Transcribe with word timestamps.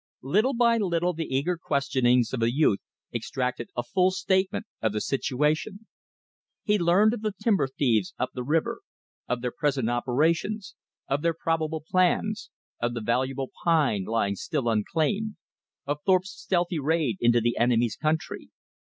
Little 0.23 0.55
by 0.55 0.79
little 0.79 1.13
the 1.13 1.27
eager 1.31 1.57
questionings 1.59 2.33
of 2.33 2.39
the 2.39 2.51
youth 2.51 2.79
extracted 3.13 3.69
a 3.75 3.83
full 3.83 4.09
statement 4.09 4.65
of 4.81 4.93
the 4.93 4.99
situation. 4.99 5.85
He 6.63 6.79
learned 6.79 7.13
of 7.13 7.21
the 7.21 7.35
timber 7.39 7.67
thieves 7.67 8.15
up 8.17 8.31
the 8.33 8.41
river, 8.43 8.81
of 9.27 9.41
their 9.43 9.51
present 9.51 9.91
operations; 9.91 10.73
and 11.07 11.21
their 11.23 11.35
probable 11.35 11.83
plans; 11.87 12.49
of 12.79 12.95
the 12.95 13.01
valuable 13.01 13.51
pine 13.63 14.03
lying 14.05 14.35
still 14.35 14.69
unclaimed; 14.69 15.35
of 15.85 15.99
Thorpe's 16.03 16.31
stealthy 16.31 16.79
raid 16.79 17.17
into 17.19 17.39
the 17.39 17.55
enemy's 17.59 17.95
country. 17.95 18.49